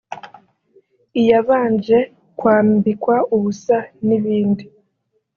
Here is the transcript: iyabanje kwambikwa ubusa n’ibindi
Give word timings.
iyabanje 1.19 1.97
kwambikwa 2.39 3.15
ubusa 3.35 3.77
n’ibindi 4.05 4.65